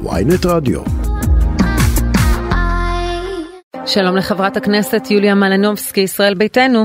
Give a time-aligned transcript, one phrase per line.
[0.00, 0.80] ויינט רדיו.
[3.86, 6.84] שלום לחברת הכנסת יוליה מלנובסקי, ישראל ביתנו.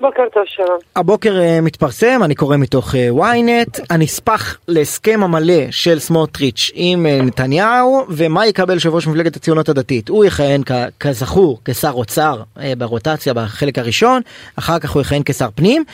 [0.00, 0.78] בוקר טוב שלום.
[0.96, 7.24] הבוקר uh, מתפרסם, אני קורא מתוך uh, ynet, הנספח להסכם המלא של סמוטריץ' עם uh,
[7.24, 10.08] נתניהו, ומה יקבל יושב ראש מפלגת הציונות הדתית.
[10.08, 14.22] הוא יכהן כ- כזכור כשר אוצר uh, ברוטציה בחלק הראשון,
[14.56, 15.84] אחר כך הוא יכהן כשר פנים,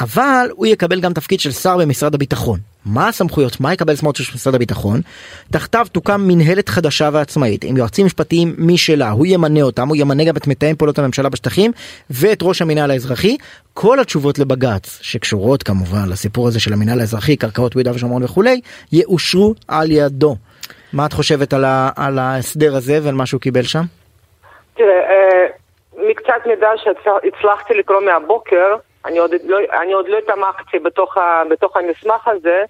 [0.00, 2.58] אבל הוא יקבל גם תפקיד של שר במשרד הביטחון.
[2.86, 5.00] מה הסמכויות, מה יקבל סמוטריץ' במשרד הביטחון?
[5.52, 10.36] תחתיו תוקם מנהלת חדשה ועצמאית עם יועצים משפטיים משלה, הוא ימנה אותם, הוא ימנה גם
[10.36, 11.72] את מתאם פעולות הממשלה בשטחים
[12.10, 13.36] ואת ראש המינהל האזרחי.
[13.74, 18.60] כל התשובות לבג"ץ, שקשורות כמובן לסיפור הזה של המינהל האזרחי, קרקעות ביהודה ושומרון וכולי,
[18.92, 20.36] יאושרו על ידו.
[20.92, 23.82] מה את חושבת על, ה- על ההסדר הזה ועל מה שהוא קיבל שם?
[24.74, 25.46] תראה, אה,
[26.10, 31.14] מקצת מידע שהצלחתי לקרוא מהבוקר, אני עוד לא, אני לא התעמקתי בתוך,
[31.50, 32.62] בתוך המסמך הזה,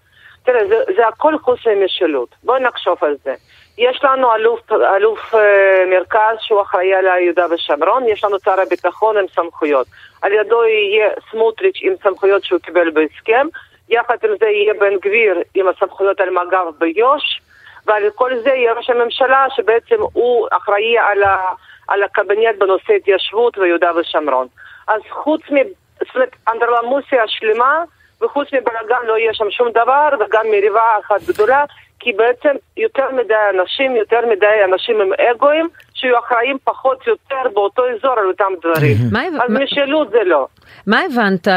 [0.47, 2.29] תראה, זה, זה הכל חוץ ממשילות.
[2.43, 3.35] בואי נחשוב על זה.
[3.79, 9.17] יש לנו אלוף, אלוף אה, מרכז שהוא אחראי על יהודה ושומרון, יש לנו שר הביטחון
[9.17, 9.87] עם סמכויות.
[10.23, 13.47] על ידו יהיה סמוטריץ' עם סמכויות שהוא קיבל בהסכם,
[13.89, 17.41] יחד עם זה יהיה בן גביר עם הסמכויות על מג"ב ביו"ש,
[17.87, 21.37] ועל כל זה יהיה ראש הממשלה שבעצם הוא אחראי על, ה,
[21.89, 24.47] על הקבינט בנושא התיישבות ויהודה ושומרון.
[24.89, 25.57] אז חוץ מ...
[26.05, 27.85] זאת אומרת, אנדרלמוסיה שלמה,
[28.23, 31.65] וחוץ מבלאגן לא יהיה שם שום דבר, וגם מריבה אחת גדולה,
[32.01, 35.69] כי בעצם יותר מדי אנשים, יותר מדי אנשים עם אגואים,
[36.01, 38.97] שיהיו אחראים פחות או יותר באותו אזור על אותם דברים.
[39.17, 40.47] אז משילות זה לא.
[40.87, 41.55] מה הבנת אה,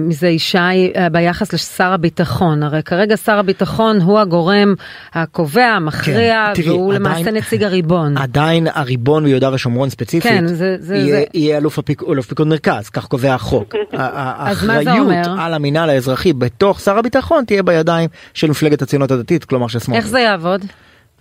[0.00, 0.58] מזה ישי
[0.96, 2.62] אה, ביחס לשר הביטחון?
[2.62, 4.74] הרי כרגע שר הביטחון הוא הגורם
[5.12, 8.16] הקובע, המכריע, כן, תראי, והוא עדיין- למעשה נציג הריבון.
[8.18, 12.46] עדיין הריבון ביהודה ושומרון ספציפית, כן, זה- זה- יהיה, זה- יהיה אלוף, הפיק, אלוף פיקוד
[12.46, 13.74] מרכז, כך קובע החוק.
[13.92, 15.42] אז מה זה האחריות אומר?
[15.42, 20.04] על המינהל האזרחי בתוך שר הביטחון תהיה בידיים של מפלגת הציונות הדתית, כלומר של סמוטריץ'.
[20.04, 20.60] איך זה יעבוד?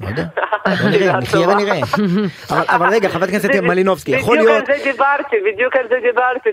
[0.02, 0.24] לא יודע,
[0.92, 1.80] נראה, נחיה ונראה.
[2.76, 4.70] אבל- רגע, חברת הכנסת מלינובסקי, יכול בדיוק להיות...
[4.70, 6.50] על זה דיברתי, בדיוק על זה דיברתי.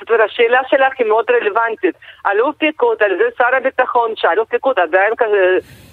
[0.00, 1.94] זאת אומרת, השאלה שלך היא מאוד רלוונטית.
[2.30, 5.12] אלוף פיקוד, על זה שר הביטחון, שאלוף פיקוד עדיין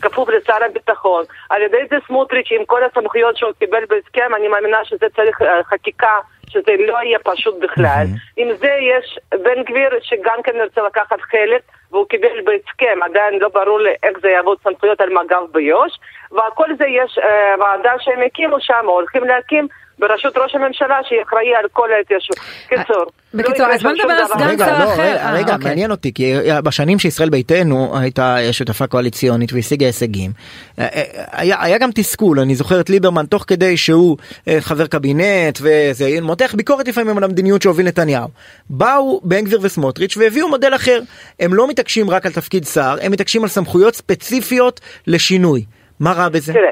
[0.02, 1.24] כפוף לשר הביטחון.
[1.50, 5.64] על ידי זה סמוטריץ' עם כל הסמכויות שהוא קיבל בהסכם, אני מאמינה שזה צריך אה,
[5.64, 6.18] חקיקה.
[6.50, 8.06] שזה לא יהיה פשוט בכלל.
[8.38, 13.50] עם זה יש בן גביר שגם כן ירצה לקחת חלק, והוא קיבל בהסכם, עדיין לא
[13.54, 15.92] ברור לי איך זה יעבוד סמכויות על מג"ב ביו"ש,
[16.32, 19.68] וכל זה יש אה, ועדה שהם הקימו שם, הולכים להקים,
[20.00, 22.38] בראשות ראש הממשלה שאחראי על כל ההתיישבות.
[22.70, 23.06] קיצור.
[23.34, 24.26] לא בקיצור, אז בוא נדבר על.
[24.26, 25.02] סגן שר לא, אחר.
[25.02, 25.70] רגע, אה, רגע, אוקיי.
[25.70, 30.32] מעניין אותי, כי בשנים שישראל ביתנו הייתה שותפה קואליציונית והשיגה הישגים,
[30.80, 34.88] אה, אה, היה היה גם תסכול, אני זוכר את ליברמן תוך כדי שהוא אה, חבר
[34.88, 38.28] קבינט וזה מותח ביקורת לפעמים על המדיניות שהוביל נתניהו.
[38.70, 41.00] באו בן גביר וסמוטריץ' והביאו מודל אחר.
[41.40, 45.66] הם לא מתעקשים רק על תפקיד שר, הם מתעקשים על סמכויות ספציפיות לשינוי.
[46.00, 46.54] מה רע בזה?
[46.54, 46.72] תראה,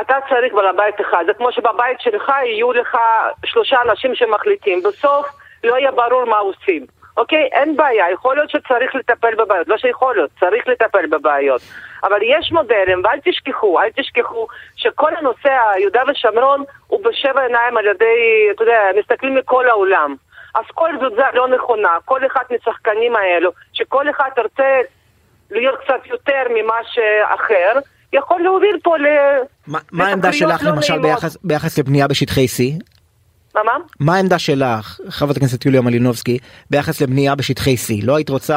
[0.00, 2.98] אתה צריך בעל בית אחד, זה כמו שבבית שלך יהיו לך
[3.44, 5.26] שלושה אנשים שמחליטים, בסוף
[5.64, 6.86] לא יהיה ברור מה עושים.
[7.16, 7.48] אוקיי?
[7.52, 11.60] אין בעיה, יכול להיות שצריך לטפל בבעיות, לא שיכול להיות, צריך לטפל בבעיות.
[12.02, 14.46] אבל יש מודלים, ואל תשכחו, אל תשכחו
[14.76, 20.16] שכל הנושא היהודה ושומרון הוא בשבע עיניים על ידי, אתה יודע, מסתכלים מכל העולם.
[20.54, 24.80] אז כל זאת זה לא נכונה, כל אחד מהשחקנים האלו, שכל אחד ירצה
[25.50, 27.78] להיות קצת יותר ממה שאחר,
[28.16, 29.06] יכול להוביל פה ל...
[29.66, 31.10] מה- מה העמדה שלך לא למשל נעימות.
[31.20, 32.84] ביחס- ביחס לבנייה בשטחי C?
[33.54, 33.72] מה מה?
[34.00, 36.38] מה העמדה שלך, חברת הכנסת יוליה מלינובסקי,
[36.70, 38.06] ביחס לבנייה בשטחי C?
[38.06, 38.56] לא היית רוצה,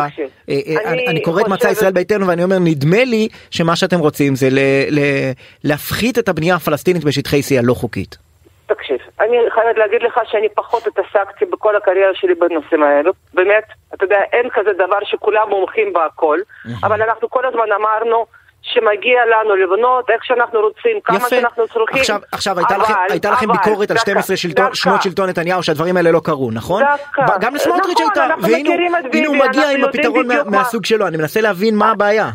[0.49, 4.35] אה, אה, אני קורא את מצע ישראל ביתנו ואני אומר, נדמה לי שמה שאתם רוצים
[4.35, 4.59] זה ל-
[4.99, 5.31] ל-
[5.63, 8.17] להפחית את הבנייה הפלסטינית בשטחי C הלא חוקית.
[8.65, 13.11] תקשיב, אני חייבת להגיד לך שאני פחות התעסקתי בכל הקריירה שלי בנושאים האלו.
[13.33, 16.39] באמת, אתה יודע, אין כזה דבר שכולם מומחים בהכל,
[16.83, 18.25] אבל אנחנו כל הזמן אמרנו
[18.73, 21.29] שמגיע לנו לבנות איך שאנחנו רוצים, כמה יפה.
[21.29, 21.99] שאנחנו צריכים.
[21.99, 24.75] עכשיו, עכשיו הייתה, אבל- לכם, הייתה לכם אבל, ביקורת על דקה, 12 שלטון, דקה.
[24.75, 26.83] שנות שלטון נתניהו שהדברים האלה לא קרו, נכון?
[27.11, 27.25] דקה.
[27.39, 28.69] גם לסמוטריץ' נכון, הייתה, והנה
[29.13, 32.29] הנה הוא ביבי, מגיע אנחנו עם הפתרון מה- מהסוג שלו, אני מנסה להבין מה הבעיה.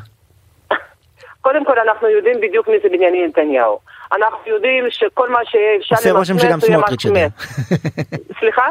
[1.40, 3.78] קודם כל אנחנו יודעים בדיוק מי זה בנימין נתניהו.
[4.16, 7.26] אנחנו יודעים שכל מה שאפשר עושה רושם שגם סמוטריץ' יודע.
[8.40, 8.62] סליחה?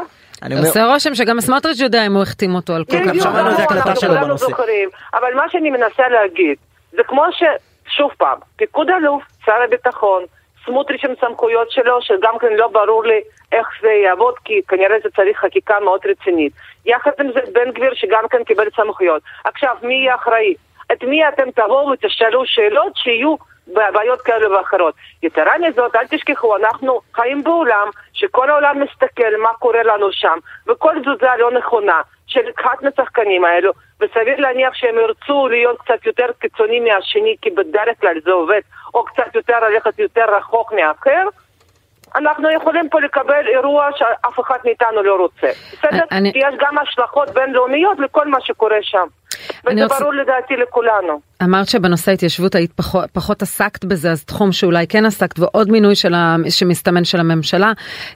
[0.42, 3.50] אני אומר, עושה רושם שגם סמוטריץ' יודע אם הוא החתים אותו על כל בדיוק, שמענו
[3.50, 4.46] איזה הקלטה אנחנו שלו כולנו בנושא.
[4.46, 4.88] זוכרים.
[5.14, 6.56] אבל מה שאני מנסה להגיד,
[6.96, 7.42] זה כמו ש...
[7.88, 10.22] שוב פעם, פיקוד אלוף, שר הביטחון,
[10.64, 13.20] סמוטריץ' עם סמכויות שלו, שגם כן לא ברור לי
[13.52, 16.52] איך זה יעבוד, כי כנראה זה צריך חקיקה מאוד רצינית.
[16.86, 19.22] יחד עם זה בן גביר שגם כן קיבל סמכויות.
[19.44, 20.54] עכשיו, מי יהיה אחראי?
[20.92, 23.36] את מי אתם תבואו ותשאלו שאלות שיהיו
[23.66, 24.94] בעיות כאלה ואחרות.
[25.22, 30.94] יתרה מזאת, אל תשכחו, אנחנו חיים בעולם שכל העולם מסתכל מה קורה לנו שם, וכל
[31.00, 36.84] תזוזה לא נכונה של אחד מהשחקנים האלו, וסביר להניח שהם ירצו להיות קצת יותר קיצוניים
[36.84, 38.60] מהשני, כי בדרך כלל זה עובד,
[38.94, 41.28] או קצת יותר ללכת יותר רחוק מאחר,
[42.16, 45.46] אנחנו יכולים פה לקבל אירוע שאף אחד מאיתנו לא רוצה.
[45.72, 46.04] בסדר?
[46.12, 46.32] אני...
[46.32, 49.06] כי יש גם השלכות בינלאומיות לכל מה שקורה שם.
[49.66, 49.98] וזה רוצה...
[49.98, 51.20] ברור לדעתי לכולנו.
[51.42, 55.94] אמרת שבנושא ההתיישבות היית פחות, פחות עסקת בזה, אז תחום שאולי כן עסקת, ועוד מינוי
[55.94, 57.72] של ה, שמסתמן של הממשלה,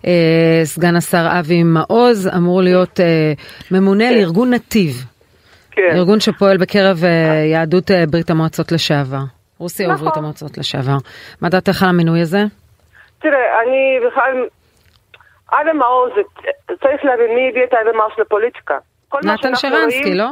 [0.06, 3.32] אה, סגן השר אבי מעוז אמור להיות אה,
[3.70, 4.14] ממונה כן.
[4.14, 5.04] לארגון נתיב.
[5.70, 5.96] כן.
[5.96, 7.10] ארגון שפועל בקרב אה,
[7.52, 9.22] יהדות אה, ברית המועצות לשעבר.
[9.58, 10.00] רוסיה נכון.
[10.00, 10.96] וברית המועצות לשעבר.
[11.40, 12.44] מה דעתך על המינוי הזה?
[13.20, 14.46] תראה, אני בכלל...
[15.52, 16.12] אבי מעוז,
[16.66, 18.78] צריך להבין מי הביא את אבי מעוז לפוליטיקה.
[19.24, 20.28] נתן שרנסקי, לא?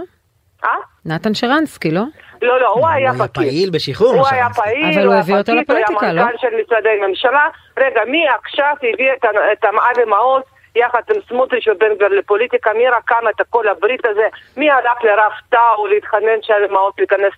[0.65, 0.71] אה?
[1.05, 2.03] נתן שרנסקי, לא?
[2.43, 3.19] לא, לא, הוא היה פקיד.
[3.19, 4.15] הוא היה פעיל בשחרור.
[4.15, 6.21] הוא היה פעיל, אבל הוא הביא אותו לפוליטיקה, לא?
[6.21, 7.49] הוא היה מנכ"ל של משרדי ממשלה.
[7.77, 9.13] רגע, מי עכשיו הביא
[9.53, 10.43] את אבי מעוז
[10.77, 14.27] יחד עם סמוטריץ' ובן גביר לפוליטיקה, מי רקם את כל הברית הזה,
[14.57, 16.39] מי הלך לרב טאו להתחנן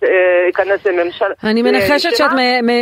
[0.03, 1.33] אה, ייכנס לממשלה.
[1.43, 2.31] אני מנחשת שאת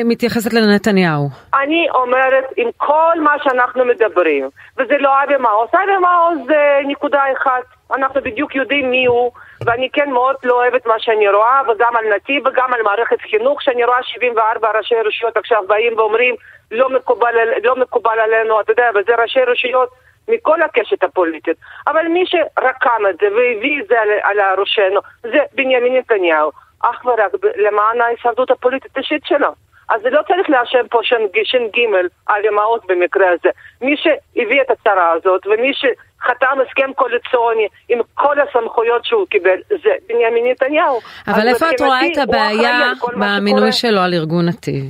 [0.05, 1.29] מתייחסת לנתניהו.
[1.53, 7.21] אני אומרת, עם כל מה שאנחנו מדברים, וזה לא אבי מעוז, אבי מעוז זה נקודה
[7.37, 7.63] אחת,
[7.95, 9.31] אנחנו בדיוק יודעים מי הוא.
[9.65, 13.61] ואני כן מאוד לא אוהבת מה שאני רואה, וגם על נתיב וגם על מערכת חינוך,
[13.61, 16.35] שאני רואה 74 ראשי רשויות עכשיו באים ואומרים
[16.71, 19.89] לא מקובל, לא מקובל עלינו, אתה יודע, וזה ראשי רשויות
[20.27, 21.57] מכל הקשת הפוליטית.
[21.87, 26.51] אבל מי שרקם את זה והביא את זה על, על ראשנו, זה בנימין נתניהו,
[26.81, 29.53] אך ורק למען ההישרדות הפוליטית אישית שלו.
[29.89, 31.79] אז זה לא צריך להאשם פה ש"ג
[32.25, 33.49] על אמהות במקרה הזה.
[33.81, 39.89] מי שהביא את הצרה הזאת ומי שחתם הסכם קואליציוני עם כל הסמכויות שהוא קיבל זה
[40.07, 40.99] בנימין נתניהו.
[41.27, 44.83] אבל איפה את רואה את הבעיה במינוי שלו על ארגון נתיב?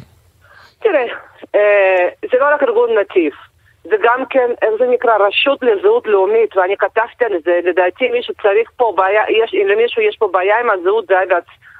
[0.80, 1.06] תראה,
[1.56, 3.34] אה, זה לא רק ארגון נתיב.
[3.90, 8.34] זה גם כן, איך זה נקרא, רשות לזהות לאומית, ואני כתבתי על זה, לדעתי מישהו
[8.42, 11.16] צריך פה בעיה, יש, למישהו יש פה בעיה עם הזהות, זה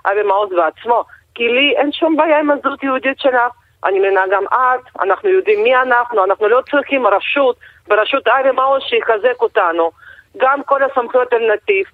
[0.06, 1.04] אבי מעוז בעצמו,
[1.36, 3.52] כי לי אין שום בעיה עם הזהות היהודית שלך,
[3.86, 7.56] אני מבינה גם את, אנחנו יודעים מי אנחנו, אנחנו לא צריכים רשות,
[7.88, 9.92] בראשות אבי מעוז שיחזק אותנו,
[10.38, 11.86] גם כל הסמכויות על נתיב,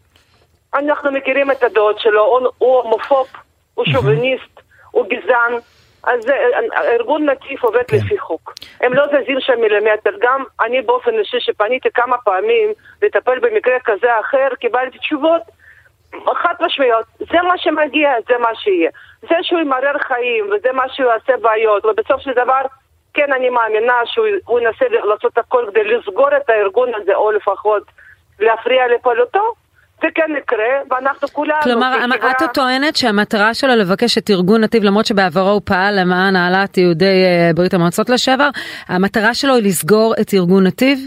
[0.76, 3.28] אנחנו מכירים את הדעות שלו, הוא הומופוב,
[3.74, 4.60] הוא שוביניסט,
[4.92, 5.54] הוא גזען,
[6.04, 6.30] אז
[6.78, 7.98] ארגון נטיף עובד כן.
[7.98, 8.54] לפי חוק.
[8.82, 10.12] הם לא זזים שם מילימטר.
[10.22, 15.42] גם אני באופן אישי שפניתי כמה פעמים לטפל במקרה כזה או אחר, קיבלתי תשובות
[16.36, 17.06] חד משמעיות.
[17.20, 18.90] זה מה שמגיע, זה מה שיהיה.
[19.22, 22.62] זה שהוא ימרר חיים וזה מה שהוא יעשה בעיות, ובסוף של דבר
[23.14, 27.84] כן אני מאמינה שהוא ינסה לעשות הכל כדי לסגור את הארגון הזה, או לפחות
[28.40, 29.54] להפריע לפעולתו,
[30.04, 31.62] זה כן יקרה, ואנחנו כולנו...
[31.64, 36.78] כלומר, את טוענת שהמטרה שלו לבקש את ארגון נתיב, למרות שבעברו הוא פעל למען העלאת
[36.78, 38.50] יהודי אה, ברית המועצות לשעבר,
[38.88, 41.00] המטרה שלו היא לסגור את ארגון נתיב?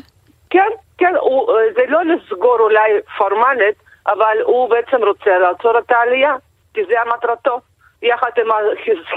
[0.50, 3.76] כן, כן, הוא, אה, זה לא לסגור אולי פורמלית,
[4.06, 6.34] אבל הוא בעצם רוצה לעצור את העלייה,
[6.74, 7.60] כי זה המטרתו.
[8.02, 8.46] יחד עם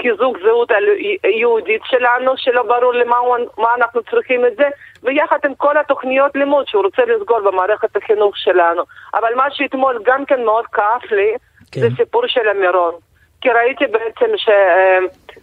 [0.02, 0.70] חיזוק זהות
[1.22, 3.16] היהודית שלנו, שלא ברור למה
[3.58, 4.68] מה אנחנו צריכים את זה,
[5.02, 8.82] ויחד עם כל התוכניות לימוד שהוא רוצה לסגור במערכת החינוך שלנו.
[9.14, 11.34] אבל מה שאתמול גם כן מאוד כאב לי,
[11.72, 11.80] כן.
[11.80, 12.94] זה סיפור של המירון.
[13.40, 14.26] כי ראיתי בעצם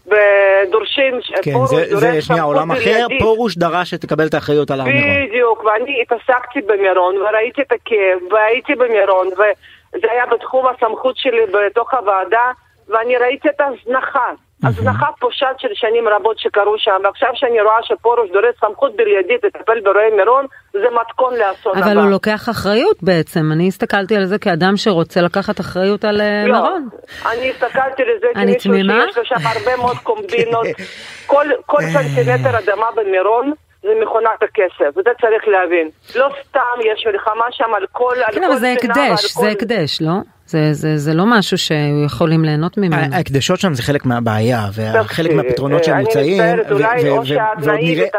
[0.04, 4.80] שדורשים, כן, פורוש זה, דורש זה שנייה עולם אחר, פורוש דרש שתקבל את האחריות על
[4.80, 5.28] הר מירון.
[5.28, 11.94] בדיוק, ואני התעסקתי במירון וראיתי את הכאב, והייתי במירון, וזה היה בתחום הסמכות שלי בתוך
[11.94, 12.52] הוועדה.
[12.90, 14.32] ואני ראיתי את ההזנחה,
[14.64, 19.80] הזנחה פושעת של שנים רבות שקרו שם, ועכשיו שאני רואה שפרוש דורש סמכות בלעדית לטפל
[19.84, 21.86] באירועי מירון, זה מתכון לאסון הבא.
[21.86, 26.44] אבל הוא לוקח אחריות בעצם, אני הסתכלתי על זה כאדם שרוצה לקחת אחריות על אה,
[26.48, 26.90] לא, מירון.
[27.26, 30.68] אני הסתכלתי על זה כמישהו שיש לו שם הרבה מאוד קומבינות,
[31.32, 33.54] כל, כל סנטימטר אדמה במירון.
[33.82, 35.90] זה מכונת הכסף, וזה צריך להבין.
[36.16, 38.16] לא סתם יש מלחמה שם על כל...
[38.32, 40.14] כן, אבל זה הקדש, זה הקדש, לא?
[40.48, 43.16] זה, זה, זה לא משהו שיכולים ליהנות ממנו.
[43.16, 46.44] ההקדשות שם זה חלק מהבעיה, וחלק מהפתרונות שהם מוצאים,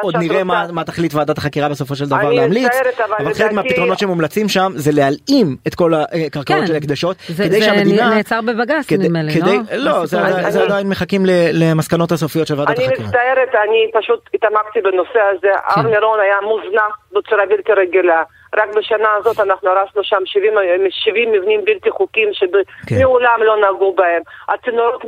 [0.03, 2.73] ועוד נראה מה תחליט ועדת החקירה בסופו של דבר להמליץ,
[3.19, 6.67] אבל חלק מהפתרונות שמומלצים שם זה להלאים את כל הקרקעות כן.
[6.67, 8.09] של ההקדשות, כדי שהמדינה...
[8.09, 9.53] זה נעצר בבג"ץ נדמה לי, לא?
[9.77, 12.95] לא, זה עדיין מחכים למסקנות הסופיות של ועדת החקירה.
[12.97, 15.89] אני מצטערת, אני פשוט התעמקתי בנושא הזה, הר כן.
[15.89, 18.23] מירון היה מוזנח בצורה בלתי רגילה.
[18.57, 20.53] רק בשנה הזאת אנחנו הרסנו שם 70,
[20.91, 23.45] 70 מבנים בלתי חוקיים שמעולם כן.
[23.45, 24.23] לא נגעו בהם.
[24.49, 25.05] הצינורות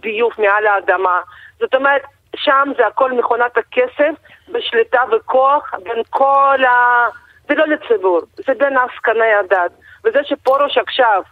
[0.00, 1.20] ביוב מעל האדמה.
[1.60, 2.02] זאת אומרת,
[2.36, 4.14] שם זה הכל מכונת הכסף
[4.48, 7.08] בשליטה וכוח בין כל ה...
[7.48, 9.70] זה לא לציבור, זה בין עסקני הדת.
[10.04, 11.22] וזה שפרוש עכשיו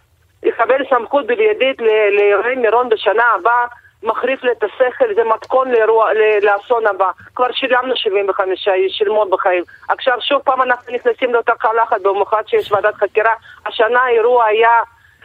[0.43, 1.81] יקבל סמכות בלעדית
[2.17, 3.65] לאירועי מירון בשנה הבאה,
[4.03, 6.09] מחריף לי את השכל, זה מתכון לאירוע,
[6.41, 7.11] לאסון הבא.
[7.35, 9.63] כבר שילמנו 75 איש, שילמו בחיים.
[9.89, 13.33] עכשיו שוב פעם אנחנו נכנסים לאותה קלחת, במיוחד שיש ועדת חקירה.
[13.65, 14.79] השנה האירוע היה,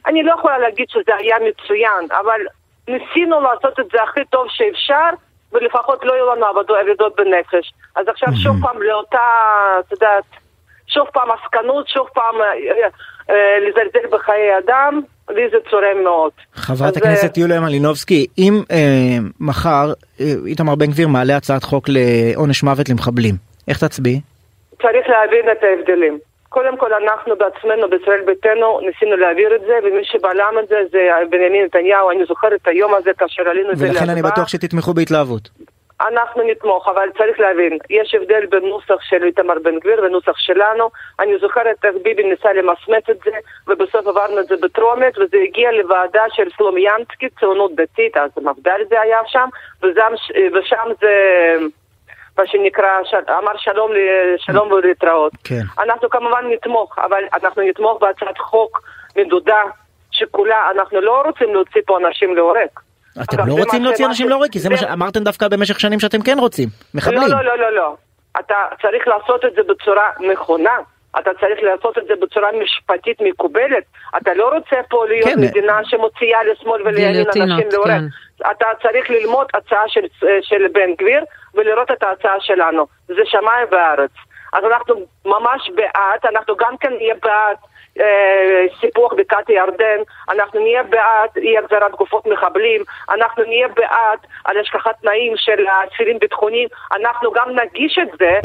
[0.06, 2.40] אני לא יכולה להגיד שזה היה מצוין, אבל
[2.88, 5.10] ניסינו לעשות את זה הכי טוב שאפשר.
[5.52, 7.72] ולפחות לא יהיו לנו עבודות בנפש.
[7.96, 9.18] אז עכשיו שוב פעם לאותה,
[9.80, 10.24] את יודעת,
[10.86, 12.52] שוב פעם עסקנות, שוב פעם אה,
[12.84, 12.88] אה,
[13.28, 16.32] לזלזל בחיי אדם, לי זה צורם מאוד.
[16.54, 17.40] חברת הכנסת זה...
[17.40, 19.92] יוליה מלינובסקי, אם אה, מחר
[20.46, 23.34] איתמר בן גביר מעלה הצעת חוק לעונש מוות למחבלים,
[23.68, 24.20] איך תצביעי?
[24.82, 26.18] צריך להבין את ההבדלים.
[26.48, 30.98] קודם כל אנחנו בעצמנו בישראל ביתנו ניסינו להעביר את זה ומי שבלם את זה זה
[31.30, 34.02] בנימין נתניהו אני זוכר את היום הזה כאשר עלינו את זה להצבעה.
[34.02, 35.48] ולכן אני בטוח שתתמכו בהתלהבות.
[36.00, 40.90] אנחנו נתמוך, אבל צריך להבין, יש הבדל בין נוסח של איתמר בן גביר ונוסח שלנו.
[41.20, 43.30] אני זוכרת איך ביבי ניסה למסמס את זה,
[43.66, 49.00] ובסוף עברנו את זה בטרומית, וזה הגיע לוועדה של סלומיאנסקי, ציונות דתית, אז מפד"ל זה
[49.00, 49.48] היה שם,
[49.82, 50.12] ושם,
[50.54, 51.12] ושם זה...
[52.38, 53.90] מה שנקרא, של, אמר שלום,
[54.36, 55.32] שלום ולהתראות.
[55.44, 55.62] כן.
[55.78, 58.82] אנחנו כמובן נתמוך, אבל אנחנו נתמוך בהצעת חוק
[59.16, 59.62] מדודה,
[60.10, 62.68] שכולה, אנחנו לא רוצים להוציא פה אנשים להורג.
[63.22, 64.50] אתם לא רוצים להוציא אנשים להורג?
[64.52, 67.20] כי זה מה שאמרתם דווקא במשך שנים שאתם כן רוצים, מחבלים.
[67.20, 67.96] לא, לא, לא, לא, לא.
[68.40, 70.76] אתה צריך לעשות את זה בצורה נכונה.
[71.18, 73.84] אתה צריך לעשות את זה בצורה משפטית מקובלת.
[74.16, 75.40] אתה לא רוצה פה להיות כן.
[75.40, 77.88] מדינה שמוציאה לשמאל ולימין אנשים להורג.
[77.88, 78.04] כן.
[78.50, 80.00] אתה צריך ללמוד הצעה של,
[80.42, 81.24] של בן גביר
[81.54, 82.86] ולראות את ההצעה שלנו.
[83.06, 84.10] זה שמיים וארץ.
[84.52, 84.94] אז אנחנו
[85.26, 87.56] ממש בעד, אנחנו גם כן נהיה בעד
[88.00, 94.58] אה, סיפוח בקעת הירדן, אנחנו נהיה בעד אי החזרת גופות מחבלים, אנחנו נהיה בעד על
[94.58, 95.64] השכחת תנאים של
[95.94, 96.68] אסירים ביטחוניים,
[97.00, 98.40] אנחנו גם נגיש את זה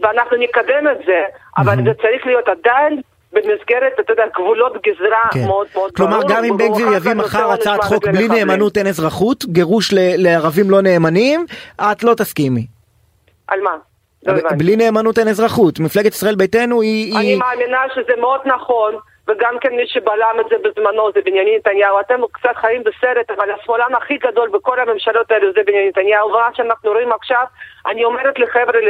[0.00, 1.22] ואנחנו נקדם את זה,
[1.58, 3.00] אבל זה צריך להיות עדיין
[3.32, 5.44] במסגרת, אתה יודע, גבולות גזרה כן.
[5.46, 6.28] מאוד מאוד כלומר, ברור.
[6.28, 10.70] כלומר, גם אם בן גביר יביא מחר הצעת חוק בלי נאמנות אין אזרחות, גירוש לערבים
[10.70, 11.46] לא נאמנים,
[11.80, 12.66] את לא תסכימי.
[13.48, 13.76] על מה?
[14.26, 15.80] לא בלי נאמנות אין אזרחות.
[15.80, 17.16] מפלגת ישראל ביתנו היא...
[17.16, 18.94] אני מאמינה שזה מאוד נכון.
[19.28, 22.00] וגם כן מי שבלם את זה בזמנו זה בנימין נתניהו.
[22.00, 26.28] אתם קצת חיים בסרט, אבל השמאלן הכי גדול בכל הממשלות האלו זה בנימין נתניהו.
[26.28, 27.44] ומה שאנחנו רואים עכשיו,
[27.86, 28.80] אני אומרת לחבר'ה,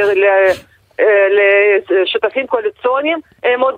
[0.99, 1.27] אה,
[1.89, 3.75] לשותפים קואליציוניים, הם עוד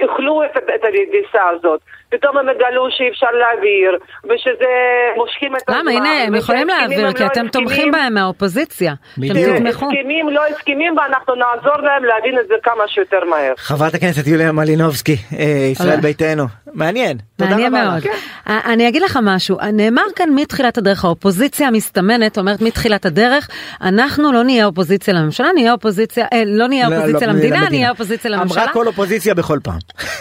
[0.00, 1.80] יאכלו את, את הרגיסה הזאת.
[2.10, 4.72] פתאום הם יגלו שאי אפשר להעביר, ושזה
[5.16, 5.80] מושכים את הזמן.
[5.80, 5.90] למה?
[5.90, 8.92] הנה, הם יכולים להעביר, כי לא אתם תומכים בהם מהאופוזיציה.
[9.18, 9.56] בדיוק.
[9.66, 13.52] הסכימים, לא הסכימים, ואנחנו נעזור להם להבין את זה כמה שיותר מהר.
[13.56, 16.44] חברת הכנסת יוליה מלינובסקי, אה, ישראל ביתנו.
[16.74, 17.16] מעניין.
[17.40, 18.02] מעניין מאוד.
[18.02, 18.10] כן.
[18.48, 23.48] אה, אני אגיד לך משהו, נאמר כאן מתחילת הדרך, האופוזיציה המסתמנת אומרת מתחילת הדרך,
[23.82, 27.90] אנחנו לא נהיה אופוזיציה לממשלה, נהיה אופוזיציה, אה, לא נהיה לא, אופוזיציה לא, למדינה, נהיה
[27.90, 28.62] אופוזיציה לממשלה.
[28.62, 29.78] אמרה כל אופוזיציה בכל פעם.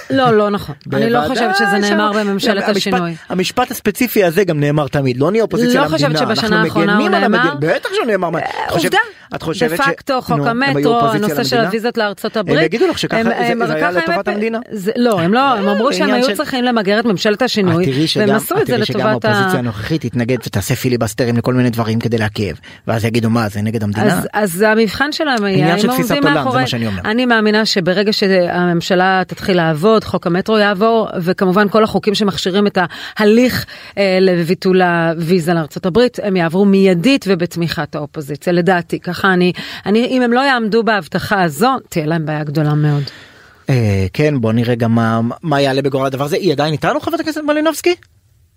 [0.10, 0.76] לא, לא נכון.
[0.94, 3.16] אני לא חושבת שזה נאמר בממשלת השינוי.
[3.30, 7.10] המשפט הספציפי הזה גם נאמר תמיד, לא נהיה אופוזיציה למדינה, לא חושבת שבשנה האחרונה הוא
[7.10, 7.56] נאמר.
[7.60, 8.30] בטח שהוא נאמר.
[8.70, 8.98] עובדה.
[9.36, 12.58] את חושבת דה פקטו, חוק המטרו, הנושא של הוויזות לארצות הברית.
[12.58, 14.60] הם יגידו לך שככה זה היה לטובת המדינה?
[14.96, 18.62] לא, הם לא, הם אה, אמרו שהם היו צריכים למגר את ממשלת השינוי, והם עשו
[18.62, 18.86] את זה לטובת ה...
[18.86, 22.54] תראי שגם האופוזיציה הנוכחית תתנגד ותעשה פיליבסטרים לכל מיני דברים כדי לעכב,
[22.88, 24.22] ואז יגידו מה זה נגד המדינה?
[24.34, 27.02] אז המבחן שלהם היה, עניין של תפיסת עולם, זה מה שאני אומר.
[27.06, 32.78] אני מאמינה שברגע שהממשלה תתחיל לעבוד, חוק המטרו יעבור, וכמובן כל החוקים שמכשירים את
[33.18, 33.66] ההליך
[33.98, 39.54] אה, לביטול הוויזה הברית, הם יעברו מיידית ובתמיכת האופוזיציה, לדעתי, ככה אני,
[39.86, 43.04] אני, אם הם לא יעמדו בהבטחה הזו, תהיה להם בעיה גדולה מאוד.
[43.70, 46.36] אה, כן, בוא נראה גם מה, מה יעלה בגורל הדבר הזה.
[46.36, 47.96] היא עדיין איתנו חברת הכנסת מלינובסקי?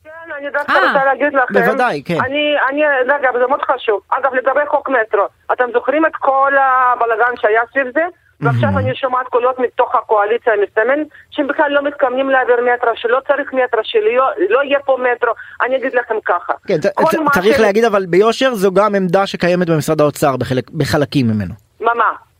[0.04, 2.18] כן, אני דווקא אה, רוצה להגיד לכם, בוודאי, כן.
[2.24, 4.00] אני, אני, רגע, זה מאוד חשוב.
[4.08, 8.04] אגב, לגבי חוק מטרו, אתם זוכרים את כל הבלאגן שהיה סביב זה?
[8.42, 13.52] ועכשיו אני שומעת קולות מתוך הקואליציה המסתמן שהם בכלל לא מתכוונים להעביר מטרו, שלא צריך
[13.52, 15.32] מטרו, שלא לא יהיה פה מטרו.
[15.62, 16.52] אני אגיד לכם ככה.
[16.66, 16.80] כן,
[17.32, 21.54] צריך להגיד אבל ביושר זו גם עמדה שקיימת במשרד האוצר בחלק, בחלקים ממנו.
[21.80, 22.31] מה מה?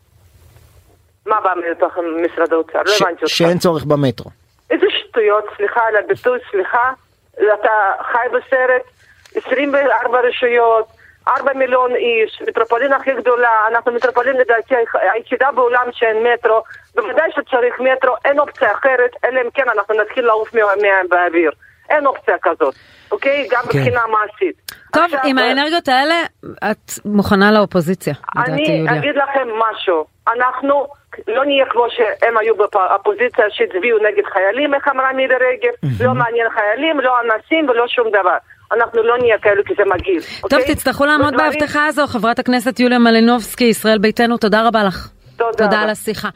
[1.27, 2.79] מה בא מתוך משרד האוצר?
[2.87, 3.35] לא הבנתי אותך.
[3.35, 4.31] שאין צורך במטרו.
[4.71, 6.93] איזה שטויות, סליחה על הביטוי, סליחה.
[7.35, 8.83] אתה חי בסרט,
[9.35, 10.87] 24 רשויות.
[11.29, 14.75] 4 מיליון איש, מטרופולין הכי גדולה, אנחנו מטרופולין לדעתי
[15.15, 16.63] היחידה בעולם שאין מטרו,
[16.95, 20.51] בוודאי שצריך מטרו, אין אופציה אחרת, אלא אם כן אנחנו נתחיל לעוף
[21.11, 21.51] באוויר.
[21.91, 22.75] אין אופציה כזאת,
[23.13, 23.49] אוקיי?
[23.51, 23.79] גם כן.
[23.79, 24.73] מבחינה מעשית.
[24.93, 26.15] טוב, עכשיו, עם האנרגיות האלה,
[26.71, 28.91] את מוכנה לאופוזיציה, לדעתי, יוליה.
[28.91, 30.87] אני אגיד לכם משהו, אנחנו
[31.29, 36.49] לא נהיה כמו שהם היו באופוזיציה שהצביעו נגד חיילים, איך אמרה מירי רגב, לא מעניין
[36.51, 38.37] חיילים, לא אנסים ולא שום דבר.
[38.73, 40.21] אנחנו לא נהיה כאלו כי זה מגעיל.
[40.41, 40.75] טוב, אוקיי?
[40.75, 45.09] תצטרכו לעמוד בהבטחה הזו, חברת הכנסת יוליה מלינובסקי, ישראל ביתנו, תודה רבה לך.
[45.37, 45.65] תודה.
[45.65, 46.29] תודה על השיחה.